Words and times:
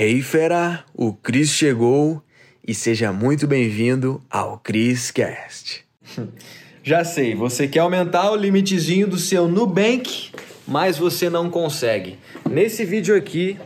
Hey 0.00 0.22
fera, 0.22 0.84
o 0.94 1.12
Cris 1.12 1.50
chegou 1.50 2.22
e 2.64 2.72
seja 2.72 3.12
muito 3.12 3.48
bem-vindo 3.48 4.22
ao 4.30 4.56
Cris 4.56 5.10
Cast. 5.10 5.84
Já 6.84 7.04
sei, 7.04 7.34
você 7.34 7.66
quer 7.66 7.80
aumentar 7.80 8.30
o 8.30 8.36
limitezinho 8.36 9.08
do 9.08 9.18
seu 9.18 9.48
Nubank, 9.48 10.30
mas 10.68 10.96
você 10.96 11.28
não 11.28 11.50
consegue. 11.50 12.16
Nesse 12.48 12.84
vídeo 12.84 13.16
aqui, 13.16 13.58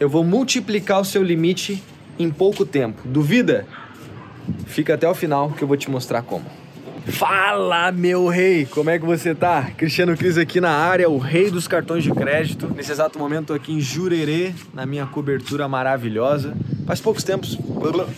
eu 0.00 0.08
vou 0.08 0.24
multiplicar 0.24 1.00
o 1.00 1.04
seu 1.04 1.22
limite 1.22 1.80
em 2.18 2.28
pouco 2.28 2.66
tempo. 2.66 3.02
Duvida? 3.04 3.68
Fica 4.66 4.94
até 4.94 5.08
o 5.08 5.14
final 5.14 5.52
que 5.52 5.62
eu 5.62 5.68
vou 5.68 5.76
te 5.76 5.88
mostrar 5.88 6.22
como. 6.22 6.65
Fala, 7.06 7.92
meu 7.92 8.26
rei! 8.26 8.66
Como 8.66 8.90
é 8.90 8.98
que 8.98 9.06
você 9.06 9.32
tá? 9.32 9.70
Cristiano 9.76 10.16
Cris 10.16 10.36
aqui 10.36 10.60
na 10.60 10.70
área, 10.70 11.08
o 11.08 11.18
rei 11.18 11.50
dos 11.50 11.68
cartões 11.68 12.02
de 12.02 12.10
crédito. 12.10 12.68
Nesse 12.74 12.90
exato 12.90 13.16
momento, 13.16 13.46
tô 13.46 13.54
aqui 13.54 13.72
em 13.72 13.80
Jurerê, 13.80 14.52
na 14.74 14.84
minha 14.84 15.06
cobertura 15.06 15.68
maravilhosa. 15.68 16.54
Faz 16.84 17.00
poucos 17.00 17.22
tempos, 17.22 17.56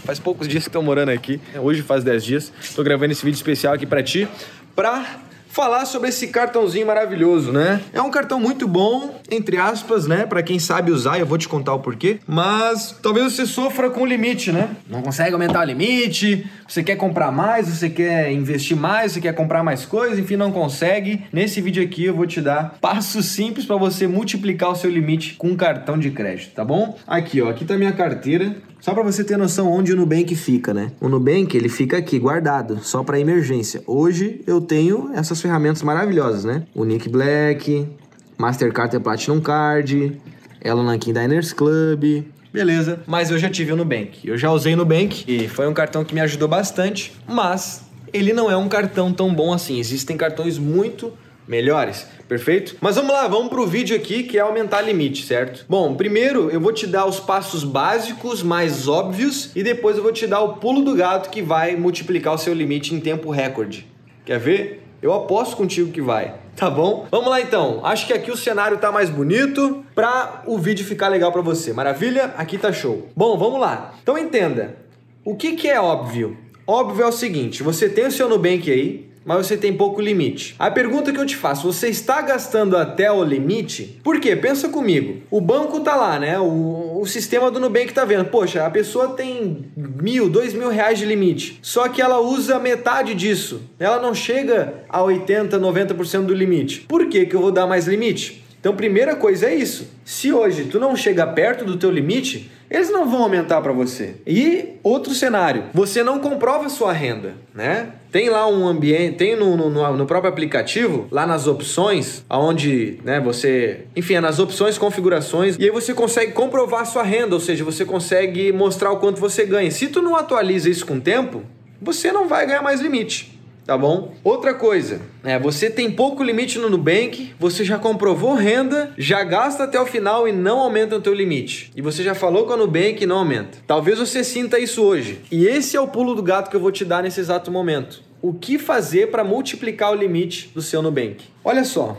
faz 0.05 0.19
poucos 0.19 0.49
dias 0.49 0.65
que 0.65 0.71
estou 0.71 0.83
morando 0.83 1.11
aqui. 1.11 1.39
Hoje 1.61 1.83
faz 1.83 2.03
10 2.03 2.25
dias. 2.25 2.53
Tô 2.75 2.83
gravando 2.83 3.13
esse 3.13 3.25
vídeo 3.25 3.37
especial 3.37 3.75
aqui 3.75 3.85
para 3.85 4.03
ti, 4.03 4.27
pra 4.75 5.05
falar 5.51 5.87
sobre 5.87 6.11
esse 6.11 6.29
cartãozinho 6.29 6.87
maravilhoso, 6.87 7.51
né? 7.51 7.81
É 7.93 8.01
um 8.01 8.11
cartão 8.11 8.39
muito 8.39 8.69
bom, 8.69 9.21
entre 9.31 9.57
aspas, 9.57 10.07
né? 10.07 10.25
Para 10.25 10.43
quem 10.43 10.59
sabe 10.59 10.93
usar, 10.93 11.19
eu 11.19 11.27
vou 11.27 11.37
te 11.37 11.49
contar 11.49 11.75
o 11.75 11.81
porquê. 11.81 12.21
Mas 12.27 12.97
talvez 13.03 13.33
você 13.33 13.45
sofra 13.45 13.91
com 13.91 14.03
o 14.03 14.07
limite, 14.07 14.53
né? 14.53 14.69
Não 14.89 15.03
consegue 15.03 15.33
aumentar 15.33 15.63
o 15.63 15.65
limite, 15.65 16.47
você 16.69 16.83
quer 16.83 16.97
comprar 16.97 17.33
mais, 17.33 17.67
você 17.67 17.89
quer 17.89 18.31
investir 18.31 18.77
mais, 18.77 19.13
você 19.13 19.21
quer 19.23 19.35
comprar 19.35 19.65
mais 19.65 19.87
coisas, 19.87 20.19
enfim, 20.19 20.37
não 20.37 20.53
consegue. 20.53 21.25
Nesse 21.33 21.63
vídeo 21.63 21.83
aqui 21.83 22.05
eu 22.05 22.15
vou 22.15 22.27
te 22.27 22.43
dar 22.43 22.77
passos 22.79 23.25
simples 23.25 23.65
para 23.65 23.77
você 23.77 24.07
multiplicar 24.07 24.71
o 24.71 24.77
seu 24.77 24.91
limite 24.91 25.35
com 25.37 25.49
um 25.49 25.57
cartão 25.57 25.99
de 25.99 26.11
crédito, 26.11 26.55
tá 26.55 26.63
bom? 26.63 26.97
Aqui, 27.07 27.41
ó, 27.41 27.49
aqui 27.49 27.65
tá 27.65 27.77
minha 27.79 27.93
carteira. 27.93 28.55
Só 28.81 28.93
para 28.93 29.03
você 29.03 29.25
ter 29.25 29.39
noção 29.39 29.73
onde 29.73 29.93
o 29.93 29.97
Nubank 29.97 30.37
fica, 30.37 30.75
né? 30.75 30.93
O 31.01 31.09
Nubank, 31.09 31.57
ele 31.57 31.71
fica 31.71 31.97
aqui 31.97 32.19
guardado, 32.19 32.79
só 32.83 33.03
para 33.03 33.19
emergência. 33.19 33.83
Hoje 33.87 34.43
eu 34.47 34.61
tenho 34.61 35.11
essas 35.15 35.41
ferramentas 35.41 35.83
maravilhosas, 35.83 36.45
né? 36.45 36.65
O 36.75 36.85
Nick 36.85 37.09
Black, 37.09 37.89
Mastercard 38.37 39.01
Platinum 39.01 39.41
Card, 39.41 40.21
Elo 40.61 40.83
Nankin 40.83 41.13
Diners 41.13 41.53
Club, 41.53 42.25
Beleza, 42.53 43.01
mas 43.07 43.31
eu 43.31 43.39
já 43.39 43.51
tive 43.51 43.73
o 43.73 43.77
Nubank. 43.77 44.27
Eu 44.27 44.39
já 44.39 44.51
usei 44.51 44.75
o 44.75 44.77
Nubank 44.77 45.25
e 45.27 45.49
foi 45.49 45.69
um 45.69 45.75
cartão 45.75 46.05
que 46.05 46.15
me 46.15 46.21
ajudou 46.21 46.49
bastante, 46.49 47.13
mas 47.27 47.85
ele 48.13 48.33
não 48.33 48.51
é 48.51 48.57
um 48.57 48.69
cartão 48.69 49.13
tão 49.13 49.33
bom 49.33 49.53
assim. 49.53 49.79
Existem 49.79 50.17
cartões 50.17 50.59
muito 50.59 51.13
melhores, 51.47 52.07
perfeito? 52.29 52.77
Mas 52.81 52.97
vamos 52.97 53.13
lá, 53.13 53.27
vamos 53.27 53.49
pro 53.49 53.67
vídeo 53.67 53.97
aqui 53.97 54.23
que 54.23 54.37
é 54.37 54.41
aumentar 54.41 54.83
limite, 54.83 55.25
certo? 55.25 55.65
Bom, 55.69 55.95
primeiro 55.95 56.51
eu 56.51 56.61
vou 56.61 56.73
te 56.73 56.87
dar 56.87 57.07
os 57.07 57.19
passos 57.19 57.65
básicos 57.65 58.43
mais 58.43 58.87
óbvios 58.87 59.51
e 59.57 59.63
depois 59.63 59.97
eu 59.97 60.03
vou 60.03 60.13
te 60.13 60.27
dar 60.27 60.41
o 60.41 60.55
pulo 60.55 60.83
do 60.83 60.95
gato 60.95 61.31
que 61.31 61.41
vai 61.41 61.75
multiplicar 61.75 62.35
o 62.35 62.39
seu 62.39 62.53
limite 62.53 62.95
em 62.95 63.01
tempo 63.01 63.31
recorde. 63.31 63.87
Quer 64.27 64.39
ver? 64.39 64.88
Eu 65.01 65.15
aposto 65.15 65.57
contigo 65.57 65.93
que 65.93 66.01
vai. 66.01 66.35
Tá 66.57 66.69
bom? 66.69 67.07
Vamos 67.11 67.31
lá 67.31 67.41
então. 67.41 67.85
Acho 67.85 68.07
que 68.07 68.13
aqui 68.13 68.33
o 68.33 68.37
cenário 68.37 68.79
tá 68.79 68.91
mais 68.91 69.09
bonito 69.09 69.85
para 69.95 70.43
o 70.47 70.59
vídeo 70.59 70.85
ficar 70.85 71.09
legal 71.09 71.31
para 71.31 71.41
você. 71.41 71.73
Maravilha? 71.73 72.35
Aqui 72.37 72.59
tá 72.59 72.73
show. 72.73 73.09
Bom, 73.17 73.39
vamos 73.39 73.61
lá. 73.61 73.95
Então 74.03 74.19
entenda. 74.19 74.77
O 75.25 75.37
que, 75.37 75.53
que 75.53 75.69
é 75.69 75.81
óbvio? 75.81 76.37
Óbvio 76.67 77.05
é 77.05 77.07
o 77.07 77.13
seguinte: 77.13 77.63
você 77.63 77.89
tem 77.89 78.07
o 78.07 78.13
seu 78.13 78.29
Nubank 78.29 78.71
aí, 78.71 79.08
mas 79.29 79.47
você 79.47 79.59
tem 79.59 79.75
pouco 79.75 80.01
limite. 80.01 80.57
A 80.59 80.71
pergunta 80.71 81.13
que 81.13 81.21
eu 81.21 81.27
te 81.27 81.37
faço, 81.37 81.71
você 81.71 81.89
está 81.89 82.23
gastando 82.23 82.79
até 82.79 83.13
o 83.13 83.23
limite? 83.23 84.01
Por 84.03 84.19
quê? 84.19 84.35
Pensa 84.35 84.71
comigo. 84.71 85.23
O 85.31 85.39
banco 85.39 85.81
tá 85.81 85.95
lá, 85.95 86.19
né? 86.19 86.41
O, 86.41 86.99
o 86.99 87.07
sistema 87.07 87.51
do 87.51 87.61
Nubank 87.61 87.93
tá 87.93 88.07
vendo. 88.07 88.25
Poxa, 88.25 88.65
a 88.65 88.71
pessoa 88.71 89.09
tem 89.09 89.67
mil, 89.77 90.31
dois 90.31 90.55
mil 90.55 90.71
reais 90.71 90.99
de 90.99 91.05
limite. 91.05 91.59
Só 91.61 91.91
que 91.91 92.01
ela 92.01 92.19
usa 92.19 92.59
metade 92.59 93.15
disso. 93.15 93.61
Ela 93.79 94.01
não 94.01 94.15
chega 94.15 94.83
a 94.89 95.03
80, 95.03 95.61
90% 95.61 96.25
do 96.25 96.33
limite. 96.33 96.87
Por 96.89 97.07
que, 97.07 97.27
que 97.27 97.37
eu 97.37 97.43
vou 97.43 97.53
dar 97.53 97.67
mais 97.67 97.87
limite? 97.87 98.48
Então, 98.61 98.75
primeira 98.75 99.15
coisa 99.15 99.47
é 99.47 99.55
isso. 99.55 99.89
Se 100.05 100.33
hoje 100.33 100.65
tu 100.65 100.81
não 100.81 100.97
chega 100.97 101.27
perto 101.27 101.65
do 101.65 101.77
teu 101.77 101.91
limite, 101.91 102.51
eles 102.71 102.91
não 102.91 103.09
vão 103.09 103.23
aumentar 103.23 103.61
para 103.61 103.73
você. 103.73 104.17
E 104.27 104.75
outro 104.83 105.15
cenário, 105.15 105.65
você 105.73 106.03
não 106.03 106.19
comprova 106.19 106.69
sua 106.69 106.93
renda, 106.93 107.35
né? 107.55 107.93
Tem 108.11 108.29
lá 108.29 108.49
um 108.49 108.67
ambiente, 108.67 109.17
tem 109.17 109.37
no, 109.37 109.57
no, 109.57 109.97
no, 109.97 110.07
próprio 110.07 110.31
aplicativo, 110.31 111.07
lá 111.11 111.27
nas 111.27 111.47
opções, 111.47 112.25
aonde, 112.29 112.99
né, 113.05 113.21
você, 113.21 113.85
enfim, 113.95 114.15
é 114.15 114.21
nas 114.21 114.39
opções, 114.39 114.79
configurações, 114.79 115.57
e 115.59 115.65
aí 115.65 115.71
você 115.71 115.93
consegue 115.93 116.33
comprovar 116.33 116.87
sua 116.87 117.03
renda, 117.03 117.35
ou 117.35 117.41
seja, 117.41 117.63
você 117.65 117.85
consegue 117.85 118.51
mostrar 118.51 118.91
o 118.91 118.97
quanto 118.97 119.21
você 119.21 119.45
ganha. 119.45 119.71
Se 119.71 119.89
tu 119.89 120.01
não 120.01 120.17
atualiza 120.17 120.71
isso 120.71 120.87
com 120.87 120.95
o 120.95 121.01
tempo, 121.01 121.43
você 121.81 122.11
não 122.11 122.27
vai 122.27 122.47
ganhar 122.47 122.63
mais 122.63 122.81
limite 122.81 123.38
tá 123.69 123.77
bom? 123.77 124.15
Outra 124.25 124.55
coisa, 124.55 125.03
é, 125.23 125.39
você 125.39 125.69
tem 125.69 125.91
pouco 125.91 126.23
limite 126.23 126.59
no 126.59 126.71
Nubank, 126.71 127.35
você 127.39 127.63
já 127.63 127.79
comprovou 127.79 128.33
renda, 128.33 128.95
já 128.97 129.23
gasta 129.23 129.65
até 129.65 129.79
o 129.79 129.85
final 129.85 130.27
e 130.27 130.33
não 130.33 130.61
aumenta 130.61 130.97
o 130.97 131.03
teu 131.03 131.13
limite. 131.13 131.71
E 131.77 131.83
você 131.83 132.03
já 132.03 132.15
falou 132.15 132.47
com 132.47 132.55
a 132.55 132.57
Nubank 132.57 133.05
e 133.05 133.07
não 133.07 133.19
aumenta. 133.19 133.59
Talvez 133.67 133.99
você 133.99 134.25
sinta 134.25 134.59
isso 134.59 134.83
hoje. 134.83 135.21
E 135.31 135.47
esse 135.47 135.77
é 135.77 135.81
o 135.83 135.87
pulo 135.87 136.15
do 136.15 136.23
gato 136.23 136.49
que 136.49 136.57
eu 136.57 136.61
vou 136.61 136.73
te 136.73 136.83
dar 136.83 137.03
nesse 137.03 137.21
exato 137.21 137.51
momento. 137.51 138.01
O 138.23 138.33
que 138.33 138.59
fazer 138.59 139.11
para 139.11 139.23
multiplicar 139.23 139.93
o 139.93 139.95
limite 139.95 140.51
do 140.55 140.63
seu 140.63 140.81
Nubank? 140.81 141.19
Olha 141.45 141.63
só, 141.63 141.99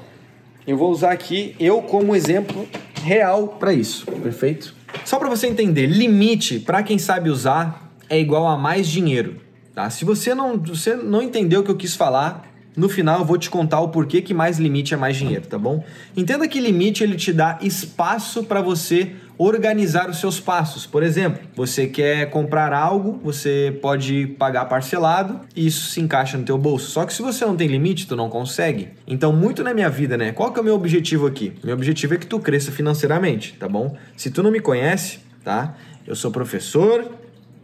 eu 0.66 0.75
vou 0.75 0.90
usar 0.90 1.12
aqui 1.12 1.56
eu 1.59 1.84
como 1.84 2.16
exemplo 2.16 2.68
real 3.03 3.47
para 3.59 3.72
isso, 3.72 4.07
perfeito? 4.24 4.74
Só 5.06 5.19
para 5.19 5.30
você 5.30 5.46
entender, 5.46 5.86
limite, 5.86 6.59
para 6.59 6.81
quem 6.81 6.97
sabe 6.97 7.30
usar, 7.30 7.94
é 8.09 8.19
igual 8.19 8.47
a 8.47 8.57
mais 8.57 8.88
dinheiro. 8.88 9.49
Tá? 9.74 9.90
Se 9.90 10.06
você 10.06 10.34
não, 10.34 10.57
você 10.57 10.96
não 10.96 11.22
entendeu 11.22 11.62
o 11.62 11.63
que 11.63 11.72
eu 11.72 11.78
quis 11.78 11.96
falar, 11.96 12.50
no 12.75 12.88
final 12.88 13.19
eu 13.19 13.25
vou 13.25 13.38
te 13.38 13.50
contar 13.50 13.81
o 13.81 13.90
porquê 13.90 14.22
que 14.22 14.34
mais 14.34 14.57
limite 14.57 14.94
é 14.94 14.97
mais 14.97 15.18
dinheiro, 15.18 15.46
tá 15.47 15.57
bom? 15.57 15.84
Entenda 16.16 16.47
que 16.47 16.59
limite 16.59 17.03
ele 17.03 17.16
te 17.16 17.34
dá 17.34 17.59
espaço 17.62 18.44
para 18.44 18.62
você 18.62 19.16
organizar 19.38 20.09
os 20.09 20.18
seus 20.18 20.40
passos. 20.40 20.85
Por 20.85 21.02
exemplo, 21.02 21.41
você 21.56 21.88
quer 21.88 22.30
comprar 22.30 22.74
algo, 22.74 23.19
você 23.24 23.78
pode 23.81 24.28
pagar 24.38 24.66
parcelado 24.66 25.41
e 25.56 25.66
isso 25.66 25.90
se 25.90 26.01
encaixa 26.01 26.38
no 26.38 26.44
teu 26.44 26.57
bolso. 26.57 26.91
Só 26.91 27.06
que 27.06 27.13
se 27.13 27.22
você 27.22 27.46
não 27.46 27.56
tem 27.56 27.68
limite, 27.68 28.06
tu 28.06 28.16
não 28.16 28.30
consegue. 28.30 28.90
Então, 29.07 29.31
muito 29.31 29.63
na 29.63 29.74
minha 29.74 29.90
vida, 29.90 30.18
né? 30.18 30.31
Qual 30.31 30.51
que 30.51 30.59
é 30.59 30.62
o 30.62 30.66
meu 30.66 30.75
objetivo 30.75 31.25
aqui? 31.25 31.53
Meu 31.63 31.74
objetivo 31.74 32.13
é 32.13 32.18
que 32.18 32.28
tu 32.28 32.40
cresça 32.40 32.72
financeiramente, 32.72 33.56
tá 33.57 33.68
bom? 33.68 33.96
Se 34.16 34.30
tu 34.30 34.44
não 34.44 34.51
me 34.51 34.59
conhece, 34.59 35.19
tá? 35.44 35.75
Eu 36.06 36.16
sou 36.16 36.31
professor, 36.31 37.06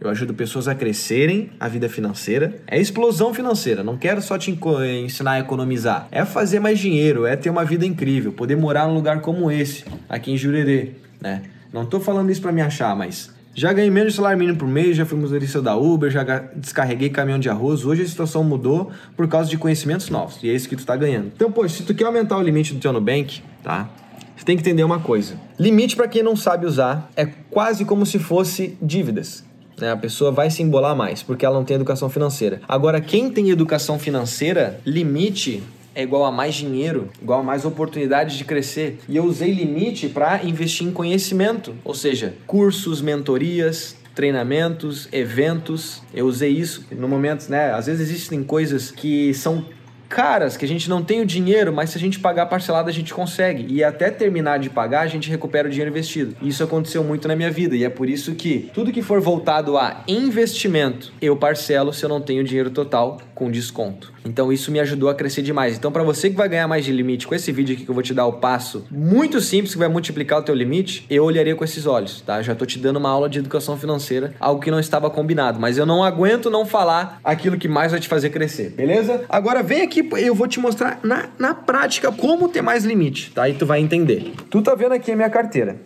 eu 0.00 0.10
ajudo 0.10 0.34
pessoas 0.34 0.68
a 0.68 0.74
crescerem 0.74 1.50
a 1.58 1.68
vida 1.68 1.88
financeira. 1.88 2.56
É 2.66 2.78
explosão 2.78 3.32
financeira. 3.32 3.82
Não 3.82 3.96
quero 3.96 4.20
só 4.20 4.36
te 4.36 4.56
ensinar 5.04 5.32
a 5.32 5.40
economizar. 5.40 6.06
É 6.10 6.24
fazer 6.24 6.60
mais 6.60 6.78
dinheiro, 6.78 7.26
é 7.26 7.36
ter 7.36 7.50
uma 7.50 7.64
vida 7.64 7.86
incrível, 7.86 8.32
poder 8.32 8.56
morar 8.56 8.86
num 8.86 8.94
lugar 8.94 9.20
como 9.20 9.50
esse, 9.50 9.84
aqui 10.08 10.32
em 10.32 10.36
Jurerê, 10.36 10.92
né? 11.20 11.42
Não 11.72 11.84
tô 11.84 11.98
falando 12.00 12.30
isso 12.30 12.40
para 12.40 12.52
me 12.52 12.62
achar, 12.62 12.94
mas 12.94 13.34
já 13.54 13.72
ganhei 13.72 13.90
menos 13.90 14.14
salário 14.14 14.38
mínimo 14.38 14.58
por 14.58 14.68
mês, 14.68 14.98
já 14.98 15.06
fui 15.06 15.18
motorista 15.18 15.62
da 15.62 15.74
Uber, 15.74 16.10
já 16.10 16.22
descarreguei 16.54 17.08
caminhão 17.08 17.38
de 17.38 17.48
arroz. 17.48 17.86
Hoje 17.86 18.02
a 18.02 18.06
situação 18.06 18.44
mudou 18.44 18.90
por 19.16 19.26
causa 19.28 19.48
de 19.48 19.56
conhecimentos 19.56 20.10
novos. 20.10 20.38
E 20.42 20.50
é 20.50 20.52
isso 20.52 20.68
que 20.68 20.76
tu 20.76 20.84
tá 20.84 20.94
ganhando. 20.94 21.32
Então, 21.34 21.50
pô, 21.50 21.66
se 21.66 21.82
tu 21.82 21.94
quer 21.94 22.04
aumentar 22.04 22.36
o 22.36 22.42
limite 22.42 22.74
do 22.74 22.80
teu 22.80 22.92
Nubank, 22.92 23.42
tá? 23.62 23.88
Você 24.36 24.44
tem 24.44 24.56
que 24.56 24.62
entender 24.62 24.84
uma 24.84 25.00
coisa. 25.00 25.40
Limite 25.58 25.96
para 25.96 26.06
quem 26.06 26.22
não 26.22 26.36
sabe 26.36 26.66
usar 26.66 27.10
é 27.16 27.24
quase 27.24 27.86
como 27.86 28.04
se 28.04 28.18
fosse 28.18 28.76
dívidas. 28.82 29.42
Né? 29.80 29.90
A 29.90 29.96
pessoa 29.96 30.30
vai 30.30 30.50
se 30.50 30.62
embolar 30.62 30.96
mais, 30.96 31.22
porque 31.22 31.44
ela 31.44 31.56
não 31.56 31.64
tem 31.64 31.74
educação 31.74 32.08
financeira. 32.08 32.60
Agora, 32.68 33.00
quem 33.00 33.30
tem 33.30 33.50
educação 33.50 33.98
financeira, 33.98 34.80
limite 34.84 35.62
é 35.94 36.02
igual 36.02 36.26
a 36.26 36.30
mais 36.30 36.54
dinheiro, 36.54 37.08
igual 37.22 37.40
a 37.40 37.42
mais 37.42 37.64
oportunidades 37.64 38.36
de 38.36 38.44
crescer. 38.44 38.98
E 39.08 39.16
eu 39.16 39.24
usei 39.24 39.50
limite 39.50 40.08
para 40.08 40.44
investir 40.44 40.86
em 40.86 40.92
conhecimento, 40.92 41.74
ou 41.82 41.94
seja, 41.94 42.34
cursos, 42.46 43.00
mentorias, 43.00 43.96
treinamentos, 44.14 45.08
eventos. 45.10 46.02
Eu 46.12 46.26
usei 46.26 46.50
isso 46.50 46.84
no 46.90 47.08
momento, 47.08 47.48
né? 47.48 47.72
Às 47.72 47.86
vezes 47.86 48.10
existem 48.10 48.42
coisas 48.42 48.90
que 48.90 49.32
são 49.32 49.64
caras 50.08 50.56
que 50.56 50.64
a 50.64 50.68
gente 50.68 50.88
não 50.88 51.02
tem 51.02 51.20
o 51.20 51.26
dinheiro, 51.26 51.72
mas 51.72 51.90
se 51.90 51.98
a 51.98 52.00
gente 52.00 52.18
pagar 52.18 52.46
parcelado 52.46 52.88
a 52.88 52.92
gente 52.92 53.12
consegue. 53.12 53.66
E 53.68 53.82
até 53.82 54.10
terminar 54.10 54.58
de 54.58 54.70
pagar, 54.70 55.00
a 55.00 55.06
gente 55.06 55.30
recupera 55.30 55.68
o 55.68 55.70
dinheiro 55.70 55.90
investido. 55.90 56.36
Isso 56.40 56.62
aconteceu 56.62 57.02
muito 57.04 57.28
na 57.28 57.36
minha 57.36 57.50
vida 57.50 57.76
e 57.76 57.84
é 57.84 57.88
por 57.88 58.08
isso 58.08 58.34
que 58.34 58.70
tudo 58.72 58.92
que 58.92 59.02
for 59.02 59.20
voltado 59.20 59.76
a 59.76 60.02
investimento, 60.06 61.12
eu 61.20 61.36
parcelo 61.36 61.92
se 61.92 62.04
eu 62.04 62.08
não 62.08 62.20
tenho 62.20 62.44
dinheiro 62.44 62.70
total 62.70 63.18
com 63.34 63.50
desconto. 63.50 64.15
Então 64.26 64.52
isso 64.52 64.70
me 64.70 64.80
ajudou 64.80 65.08
a 65.08 65.14
crescer 65.14 65.42
demais. 65.42 65.76
Então 65.76 65.92
para 65.92 66.02
você 66.02 66.28
que 66.28 66.36
vai 66.36 66.48
ganhar 66.48 66.66
mais 66.68 66.84
de 66.84 66.92
limite, 66.92 67.26
com 67.26 67.34
esse 67.34 67.52
vídeo 67.52 67.74
aqui 67.74 67.84
que 67.84 67.90
eu 67.90 67.94
vou 67.94 68.02
te 68.02 68.12
dar 68.12 68.26
o 68.26 68.34
passo 68.34 68.84
muito 68.90 69.40
simples 69.40 69.72
que 69.72 69.78
vai 69.78 69.88
multiplicar 69.88 70.40
o 70.40 70.42
teu 70.42 70.54
limite, 70.54 71.06
eu 71.08 71.24
olharia 71.24 71.54
com 71.54 71.64
esses 71.64 71.86
olhos, 71.86 72.20
tá? 72.20 72.42
Já 72.42 72.54
tô 72.54 72.66
te 72.66 72.78
dando 72.78 72.96
uma 72.96 73.08
aula 73.08 73.28
de 73.28 73.38
educação 73.38 73.76
financeira, 73.76 74.34
algo 74.40 74.60
que 74.60 74.70
não 74.70 74.80
estava 74.80 75.08
combinado, 75.08 75.60
mas 75.60 75.78
eu 75.78 75.86
não 75.86 76.02
aguento 76.02 76.50
não 76.50 76.66
falar 76.66 77.20
aquilo 77.22 77.56
que 77.56 77.68
mais 77.68 77.92
vai 77.92 78.00
te 78.00 78.08
fazer 78.08 78.30
crescer, 78.30 78.70
beleza? 78.70 79.24
Agora 79.28 79.62
vem 79.62 79.82
aqui 79.82 80.06
eu 80.18 80.34
vou 80.34 80.48
te 80.48 80.58
mostrar 80.58 80.98
na, 81.02 81.28
na 81.38 81.54
prática 81.54 82.10
como 82.10 82.48
ter 82.48 82.62
mais 82.62 82.84
limite, 82.84 83.30
tá? 83.32 83.48
E 83.48 83.54
tu 83.54 83.64
vai 83.64 83.80
entender. 83.80 84.32
Tu 84.50 84.62
tá 84.62 84.74
vendo 84.74 84.92
aqui 84.92 85.12
a 85.12 85.16
minha 85.16 85.30
carteira. 85.30 85.76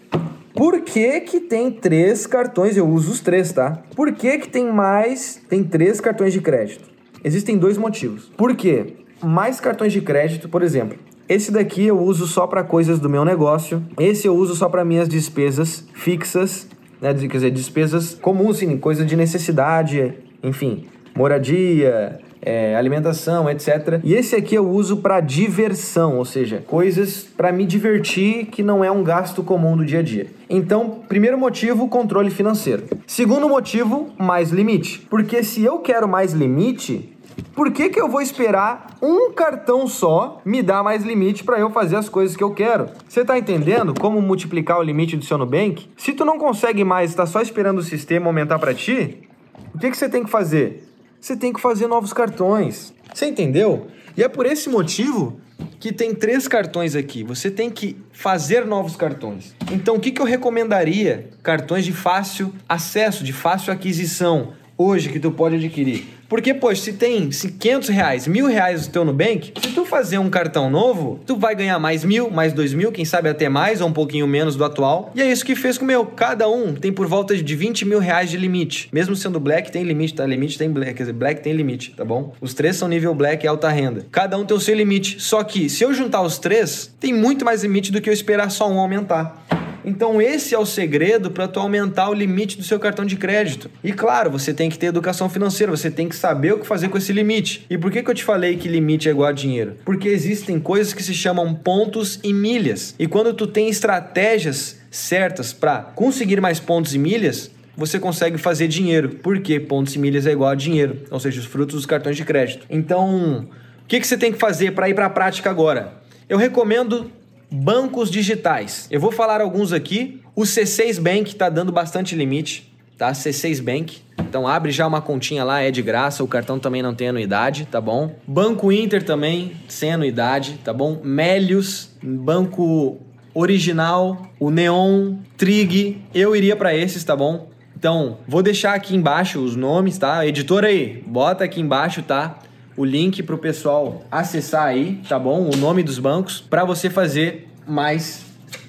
Por 0.55 0.81
que 0.83 1.21
que 1.21 1.41
tem 1.41 1.71
três 1.71 2.27
cartões? 2.27 2.77
Eu 2.77 2.89
uso 2.89 3.13
os 3.13 3.21
três, 3.21 3.53
tá? 3.53 3.83
Por 3.95 4.13
que 4.13 4.39
que 4.39 4.49
tem 4.49 4.71
mais, 4.71 5.41
tem 5.49 5.63
três 5.63 6.01
cartões 6.01 6.33
de 6.33 6.41
crédito? 6.41 6.90
Existem 7.23 7.59
dois 7.59 7.77
motivos. 7.77 8.31
Por 8.37 8.55
quê? 8.55 8.95
Mais 9.23 9.61
cartões 9.61 9.93
de 9.93 10.01
crédito, 10.01 10.49
por 10.49 10.63
exemplo, 10.63 10.99
esse 11.29 11.53
daqui 11.53 11.87
eu 11.87 12.01
uso 12.01 12.27
só 12.27 12.47
para 12.47 12.65
coisas 12.65 12.99
do 12.99 13.09
meu 13.09 13.25
negócio. 13.25 13.83
Esse 13.99 14.27
eu 14.27 14.35
uso 14.35 14.57
só 14.57 14.69
para 14.69 14.85
minhas 14.85 15.09
despesas 15.09 15.87
fixas, 15.95 16.67
né? 17.01 17.15
Quer 17.15 17.29
dizer, 17.29 17.51
despesas 17.51 18.15
comuns, 18.15 18.59
sim, 18.59 18.77
coisas 18.79 19.07
de 19.07 19.17
necessidade, 19.17 20.15
enfim, 20.43 20.87
moradia, 21.15 22.21
é, 22.43 22.75
alimentação, 22.77 23.49
etc. 23.51 24.01
E 24.03 24.15
esse 24.15 24.35
aqui 24.35 24.55
eu 24.55 24.69
uso 24.69 24.99
para 24.99 25.21
diversão, 25.21 26.19
ou 26.19 26.25
seja, 26.25 26.63
coisas 26.67 27.23
para 27.37 27.53
me 27.53 27.67
divertir 27.67 28.47
que 28.47 28.63
não 28.63 28.85
é 28.85 28.91
um 28.91 29.03
gasto 29.03 29.43
comum 29.43 29.77
do 29.77 29.85
dia 29.85 30.01
a 30.01 30.03
dia. 30.03 30.27
Então, 30.49 31.01
primeiro 31.09 31.39
motivo, 31.39 31.89
controle 31.89 32.31
financeiro. 32.31 32.85
Segundo 33.07 33.49
motivo, 33.49 34.11
mais 34.19 34.51
limite. 34.51 35.07
Porque 35.11 35.43
se 35.43 35.63
eu 35.63 35.79
quero 35.79 36.09
mais 36.09 36.33
limite, 36.33 37.17
por 37.55 37.71
que, 37.73 37.89
que 37.89 38.01
eu 38.01 38.09
vou 38.09 38.21
esperar 38.21 38.97
um 39.03 39.33
cartão 39.33 39.87
só 39.87 40.41
me 40.45 40.63
dar 40.63 40.83
mais 40.83 41.05
limite 41.05 41.45
para 41.45 41.59
eu 41.59 41.71
fazer 41.71 41.97
as 41.97 42.09
coisas 42.09 42.37
que 42.37 42.43
eu 42.43 42.53
quero? 42.53 42.87
Você 43.09 43.25
tá 43.25 43.39
entendendo 43.39 43.95
como 43.99 44.21
multiplicar 44.21 44.79
o 44.79 44.83
limite 44.83 45.17
do 45.17 45.25
seu 45.25 45.39
Nubank? 45.39 45.89
Se 45.97 46.13
tu 46.13 46.25
não 46.25 46.39
consegue 46.39 46.85
mais, 46.85 47.11
está 47.11 47.27
só 47.27 47.41
esperando 47.41 47.79
o 47.79 47.83
sistema 47.83 48.27
aumentar 48.27 48.59
para 48.59 48.75
ti, 48.75 49.29
o 49.75 49.79
que, 49.79 49.91
que 49.91 49.97
você 49.97 50.09
tem 50.09 50.25
que 50.25 50.31
fazer? 50.31 50.90
Você 51.21 51.37
tem 51.37 51.53
que 51.53 51.61
fazer 51.61 51.87
novos 51.87 52.13
cartões. 52.13 52.95
Você 53.13 53.27
entendeu? 53.27 53.89
E 54.17 54.23
é 54.23 54.29
por 54.29 54.47
esse 54.47 54.69
motivo 54.69 55.39
que 55.79 55.93
tem 55.93 56.15
três 56.15 56.49
cartões 56.49 56.97
aqui. 56.97 57.23
Você 57.23 57.51
tem 57.51 57.71
que 57.71 57.97
fazer 58.13 58.65
novos 58.65 58.97
cartões. 58.97 59.55
Então, 59.71 59.97
o 59.97 60.01
que, 60.01 60.11
que 60.11 60.21
eu 60.21 60.25
recomendaria? 60.25 61.29
Cartões 61.43 61.85
de 61.85 61.93
fácil 61.93 62.55
acesso, 62.69 63.23
de 63.23 63.33
fácil 63.33 63.73
aquisição, 63.73 64.55
hoje 64.81 65.11
que 65.11 65.21
tu 65.21 65.31
pode 65.31 65.57
adquirir. 65.57 66.05
Porque, 66.27 66.55
poxa, 66.55 66.83
se 66.83 66.93
tem 66.93 67.29
500 67.29 67.89
reais, 67.89 68.27
mil 68.29 68.47
reais 68.47 68.87
no 68.87 68.93
teu 68.93 69.05
Nubank, 69.05 69.53
se 69.61 69.75
tu 69.75 69.85
fazer 69.85 70.17
um 70.19 70.31
cartão 70.31 70.71
novo, 70.71 71.19
tu 71.27 71.37
vai 71.37 71.57
ganhar 71.57 71.79
mais 71.81 72.05
mil, 72.05 72.31
mais 72.31 72.53
dois 72.53 72.73
mil, 72.73 72.93
quem 72.93 73.05
sabe 73.05 73.29
até 73.29 73.49
mais 73.49 73.81
ou 73.81 73.89
um 73.89 73.93
pouquinho 73.93 74.29
menos 74.29 74.55
do 74.55 74.65
atual. 74.65 75.11
E 75.15 75.21
é 75.21 75.31
isso 75.31 75.45
que 75.45 75.57
fez 75.57 75.77
com 75.77 75.85
o 75.85 75.89
meu. 75.89 76.07
Cada 76.07 76.49
um 76.49 76.73
tem 76.73 76.93
por 76.93 77.09
volta 77.09 77.37
de 77.37 77.57
20 77.57 77.85
mil 77.85 77.99
reais 77.99 78.31
de 78.31 78.37
limite. 78.37 78.89
Mesmo 78.93 79.17
sendo 79.17 79.41
Black, 79.41 79.73
tem 79.73 79.83
limite, 79.83 80.15
tá? 80.15 80.25
Limite 80.25 80.57
tem 80.57 80.71
Black, 80.71 80.95
quer 80.95 81.03
dizer, 81.03 81.13
Black 81.13 81.43
tem 81.43 81.53
limite, 81.53 81.95
tá 81.97 82.05
bom? 82.05 82.33
Os 82.41 82.55
três 82.55 82.77
são 82.77 82.87
nível 82.87 83.13
Black 83.13 83.45
e 83.45 83.49
alta 83.49 83.69
renda. 83.69 84.07
Cada 84.13 84.39
um 84.39 84.45
tem 84.45 84.57
o 84.57 84.61
seu 84.61 84.77
limite. 84.77 85.21
Só 85.21 85.43
que, 85.43 85.69
se 85.69 85.83
eu 85.83 85.93
juntar 85.93 86.23
os 86.23 86.39
três, 86.39 86.95
tem 87.01 87.13
muito 87.13 87.45
mais 87.45 87.65
limite 87.65 87.91
do 87.91 88.01
que 88.01 88.09
eu 88.09 88.15
esperar 88.15 88.51
só 88.51 88.71
um 88.71 88.79
aumentar. 88.79 89.60
Então 89.85 90.21
esse 90.21 90.55
é 90.55 90.59
o 90.59 90.67
segredo 90.67 91.31
para 91.31 91.49
tu 91.49 91.61
aumentar 91.61 92.11
o 92.11 92.15
limite 92.15 92.57
do 92.57 92.65
seu 92.65 92.79
cartão 92.79 93.05
de 93.05 93.17
crédito. 93.17 93.71
E 93.83 93.93
claro, 93.93 94.31
você 94.31 94.53
tem 94.53 94.69
que 94.69 94.79
ter 94.79 94.87
educação 94.87 95.29
financeira, 95.29 95.71
você 95.71 95.91
tem 95.91 96.09
que 96.09 96.17
saber 96.17 96.53
o 96.53 96.59
que 96.59 96.67
fazer 96.67 96.89
com 96.89 96.99
esse 96.99 97.13
limite. 97.13 97.67
E 97.69 97.79
por 97.79 97.91
que, 97.91 98.03
que 98.03 98.11
eu 98.11 98.15
te 98.15 98.25
falei 98.25 98.57
que 98.57 98.69
limite 98.69 99.09
é 99.09 99.13
igual 99.13 99.29
a 99.29 99.33
dinheiro? 99.33 99.77
Porque 99.85 100.09
existem 100.09 100.59
coisas 100.59 100.93
que 100.93 101.03
se 101.03 101.15
chamam 101.15 101.55
pontos 101.55 102.19
e 102.23 102.33
milhas. 102.33 102.95
E 102.99 103.07
quando 103.07 103.35
tu 103.35 103.47
tem 103.47 103.69
estratégias 103.69 104.79
certas 104.91 105.53
para 105.53 105.83
conseguir 105.95 106.41
mais 106.41 106.59
pontos 106.59 106.95
e 106.95 106.99
milhas, 106.99 107.51
você 107.77 107.99
consegue 107.99 108.37
fazer 108.39 108.69
dinheiro. 108.69 109.11
Porque 109.23 109.59
pontos 109.59 109.95
e 109.95 109.99
milhas 109.99 110.27
é 110.27 110.33
igual 110.33 110.51
a 110.51 110.55
dinheiro, 110.55 110.99
ou 111.11 111.21
seja, 111.21 111.41
os 111.41 111.47
frutos 111.47 111.77
dos 111.77 111.87
cartões 111.87 112.17
de 112.17 112.25
crédito. 112.25 112.67
Então, 112.69 113.49
o 113.83 113.87
que, 113.87 114.01
que 114.01 114.07
você 114.07 114.17
tem 114.17 114.33
que 114.33 114.39
fazer 114.39 114.73
para 114.73 114.89
ir 114.89 114.95
para 114.95 115.07
a 115.07 115.11
prática 115.11 115.51
agora? 115.51 115.95
Eu 116.29 116.39
recomendo 116.39 117.11
bancos 117.51 118.11
digitais. 118.11 118.87
Eu 118.91 119.01
vou 119.01 119.11
falar 119.11 119.41
alguns 119.41 119.73
aqui. 119.73 120.21
O 120.35 120.43
C6 120.43 121.01
Bank 121.01 121.33
está 121.33 121.49
dando 121.49 121.73
bastante 121.73 122.15
limite, 122.15 122.73
tá? 122.97 123.13
C6 123.13 123.63
Bank. 123.63 123.99
Então 124.19 124.47
abre 124.47 124.71
já 124.71 124.87
uma 124.87 125.01
continha 125.01 125.43
lá, 125.43 125.61
é 125.61 125.71
de 125.71 125.83
graça, 125.83 126.23
o 126.23 126.29
cartão 126.29 126.59
também 126.59 126.83
não 126.83 126.95
tem 126.95 127.09
anuidade, 127.09 127.67
tá 127.67 127.81
bom? 127.81 128.15
Banco 128.27 128.71
Inter 128.71 129.03
também, 129.03 129.53
sem 129.67 129.93
anuidade, 129.93 130.61
tá 130.63 130.73
bom? 130.73 131.01
Melius, 131.03 131.91
Banco 132.03 132.99
Original, 133.35 134.31
o 134.39 134.51
Neon, 134.51 135.17
Trig, 135.37 136.03
eu 136.15 136.37
iria 136.37 136.55
para 136.55 136.75
esses, 136.75 137.03
tá 137.03 137.17
bom? 137.17 137.49
Então, 137.77 138.19
vou 138.29 138.43
deixar 138.43 138.75
aqui 138.75 138.95
embaixo 138.95 139.41
os 139.41 139.57
nomes, 139.57 139.97
tá? 139.97 140.27
Editor 140.27 140.65
aí, 140.65 141.03
bota 141.07 141.45
aqui 141.45 141.61
embaixo, 141.61 142.03
tá? 142.03 142.39
O 142.81 142.85
link 142.87 143.23
para 143.23 143.35
o 143.35 143.39
pessoal 143.39 144.03
acessar 144.11 144.65
aí, 144.65 145.03
tá 145.07 145.19
bom? 145.19 145.51
O 145.51 145.55
nome 145.55 145.83
dos 145.83 145.99
bancos 145.99 146.41
para 146.41 146.65
você 146.65 146.89
fazer 146.89 147.47
mais 147.67 148.25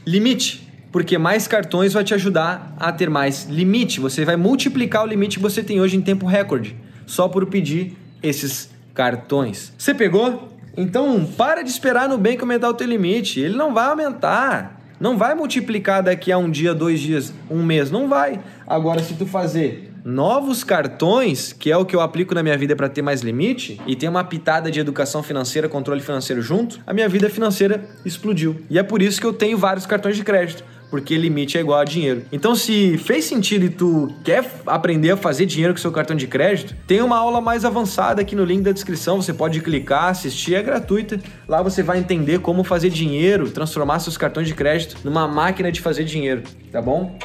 limite, 0.05 0.67
porque 0.91 1.17
mais 1.17 1.47
cartões 1.47 1.93
vai 1.93 2.03
te 2.03 2.13
ajudar 2.13 2.75
a 2.77 2.91
ter 2.91 3.09
mais 3.09 3.45
limite. 3.45 4.01
Você 4.01 4.25
vai 4.25 4.35
multiplicar 4.35 5.05
o 5.05 5.07
limite 5.07 5.37
que 5.37 5.41
você 5.41 5.63
tem 5.63 5.79
hoje 5.79 5.95
em 5.95 6.01
tempo 6.01 6.25
recorde, 6.25 6.75
só 7.05 7.29
por 7.29 7.45
pedir 7.45 7.95
esses 8.21 8.69
cartões. 8.93 9.71
Você 9.77 9.93
pegou? 9.93 10.49
Então, 10.75 11.25
para 11.37 11.61
de 11.61 11.69
esperar 11.69 12.09
no 12.09 12.17
bem 12.17 12.37
aumentar 12.37 12.67
o 12.67 12.73
teu 12.73 12.87
limite. 12.87 13.39
Ele 13.39 13.55
não 13.55 13.73
vai 13.73 13.85
aumentar. 13.85 14.81
Não 14.99 15.17
vai 15.17 15.33
multiplicar 15.33 16.03
daqui 16.03 16.33
a 16.33 16.37
um 16.37 16.51
dia, 16.51 16.73
dois 16.73 16.99
dias, 16.99 17.33
um 17.49 17.63
mês. 17.63 17.89
Não 17.89 18.09
vai. 18.09 18.41
Agora, 18.67 19.01
se 19.01 19.13
tu 19.13 19.25
fazer 19.25 19.90
novos 20.03 20.63
cartões, 20.63 21.53
que 21.53 21.71
é 21.71 21.77
o 21.77 21.85
que 21.85 21.95
eu 21.95 22.01
aplico 22.01 22.33
na 22.33 22.43
minha 22.43 22.57
vida 22.57 22.75
para 22.75 22.89
ter 22.89 23.01
mais 23.01 23.21
limite, 23.21 23.79
e 23.85 23.95
tem 23.95 24.09
uma 24.09 24.23
pitada 24.23 24.71
de 24.71 24.79
educação 24.79 25.21
financeira, 25.23 25.69
controle 25.69 26.01
financeiro 26.01 26.41
junto, 26.41 26.79
a 26.85 26.93
minha 26.93 27.07
vida 27.07 27.29
financeira 27.29 27.83
explodiu. 28.05 28.61
E 28.69 28.77
é 28.77 28.83
por 28.83 29.01
isso 29.01 29.19
que 29.19 29.25
eu 29.25 29.33
tenho 29.33 29.57
vários 29.57 29.85
cartões 29.85 30.15
de 30.15 30.23
crédito. 30.23 30.63
Porque 30.89 31.17
limite 31.17 31.57
é 31.57 31.61
igual 31.61 31.79
a 31.79 31.85
dinheiro. 31.85 32.23
Então, 32.33 32.53
se 32.53 32.97
fez 32.97 33.23
sentido 33.23 33.63
e 33.63 33.69
tu 33.69 34.13
quer 34.25 34.45
aprender 34.67 35.11
a 35.11 35.15
fazer 35.15 35.45
dinheiro 35.45 35.73
com 35.73 35.79
seu 35.79 35.89
cartão 35.89 36.17
de 36.17 36.27
crédito, 36.27 36.75
tem 36.85 37.01
uma 37.01 37.17
aula 37.17 37.39
mais 37.39 37.63
avançada 37.63 38.21
aqui 38.21 38.35
no 38.35 38.43
link 38.43 38.61
da 38.61 38.73
descrição. 38.73 39.21
Você 39.21 39.33
pode 39.33 39.61
clicar, 39.61 40.09
assistir, 40.09 40.53
é 40.53 40.61
gratuita. 40.61 41.17
Lá 41.47 41.61
você 41.61 41.81
vai 41.81 41.97
entender 41.97 42.39
como 42.39 42.61
fazer 42.65 42.89
dinheiro, 42.89 43.49
transformar 43.49 43.99
seus 43.99 44.17
cartões 44.17 44.47
de 44.47 44.53
crédito 44.53 44.97
numa 45.01 45.29
máquina 45.29 45.71
de 45.71 45.79
fazer 45.79 46.03
dinheiro, 46.03 46.43
tá 46.69 46.81
bom? 46.81 47.17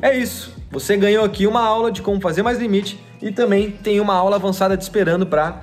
É 0.00 0.16
isso. 0.16 0.54
Você 0.70 0.96
ganhou 0.96 1.24
aqui 1.24 1.46
uma 1.46 1.62
aula 1.62 1.90
de 1.90 2.02
como 2.02 2.20
fazer 2.20 2.42
mais 2.42 2.58
limite 2.58 2.98
e 3.22 3.32
também 3.32 3.70
tem 3.70 4.00
uma 4.00 4.14
aula 4.14 4.36
avançada 4.36 4.76
te 4.76 4.82
esperando 4.82 5.26
para 5.26 5.60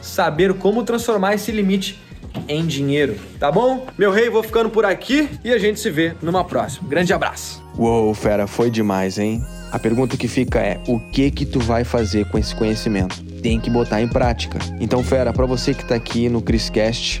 saber 0.00 0.54
como 0.54 0.84
transformar 0.84 1.34
esse 1.34 1.50
limite 1.50 2.00
em 2.48 2.66
dinheiro, 2.66 3.16
tá 3.40 3.50
bom? 3.50 3.86
Meu 3.96 4.10
rei, 4.10 4.28
vou 4.28 4.42
ficando 4.42 4.70
por 4.70 4.84
aqui 4.84 5.28
e 5.42 5.52
a 5.52 5.58
gente 5.58 5.80
se 5.80 5.90
vê 5.90 6.14
numa 6.22 6.44
próxima. 6.44 6.88
Grande 6.88 7.12
abraço. 7.12 7.64
Uou, 7.76 8.12
fera, 8.14 8.46
foi 8.46 8.70
demais, 8.70 9.18
hein? 9.18 9.42
A 9.72 9.78
pergunta 9.78 10.16
que 10.16 10.28
fica 10.28 10.60
é: 10.60 10.80
o 10.86 10.98
que 11.10 11.30
que 11.30 11.44
tu 11.44 11.58
vai 11.60 11.84
fazer 11.84 12.28
com 12.30 12.38
esse 12.38 12.54
conhecimento? 12.54 13.22
Tem 13.42 13.60
que 13.60 13.70
botar 13.70 14.00
em 14.00 14.08
prática. 14.08 14.58
Então, 14.80 15.02
fera, 15.02 15.32
para 15.32 15.46
você 15.46 15.74
que 15.74 15.84
tá 15.84 15.94
aqui 15.94 16.28
no 16.28 16.40
Criscast, 16.40 17.20